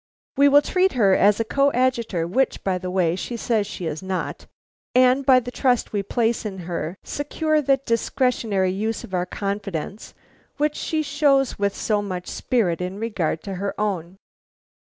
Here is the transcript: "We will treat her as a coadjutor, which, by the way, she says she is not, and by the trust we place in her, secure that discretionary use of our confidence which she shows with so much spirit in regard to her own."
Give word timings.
"We 0.35 0.49
will 0.49 0.63
treat 0.63 0.93
her 0.93 1.13
as 1.15 1.39
a 1.39 1.43
coadjutor, 1.45 2.25
which, 2.25 2.63
by 2.63 2.79
the 2.79 2.89
way, 2.89 3.15
she 3.15 3.37
says 3.37 3.67
she 3.67 3.85
is 3.85 4.01
not, 4.01 4.47
and 4.95 5.23
by 5.23 5.39
the 5.39 5.51
trust 5.51 5.93
we 5.93 6.01
place 6.01 6.43
in 6.43 6.57
her, 6.65 6.97
secure 7.03 7.61
that 7.61 7.85
discretionary 7.85 8.71
use 8.71 9.03
of 9.03 9.13
our 9.13 9.27
confidence 9.27 10.15
which 10.57 10.75
she 10.75 11.03
shows 11.03 11.59
with 11.59 11.75
so 11.75 12.01
much 12.01 12.25
spirit 12.29 12.81
in 12.81 12.97
regard 12.97 13.43
to 13.43 13.53
her 13.61 13.79
own." 13.79 14.17